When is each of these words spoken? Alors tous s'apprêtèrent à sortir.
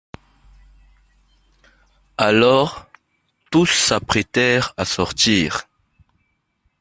Alors 2.17 2.87
tous 3.51 3.67
s'apprêtèrent 3.67 4.73
à 4.75 4.83
sortir. 4.83 5.67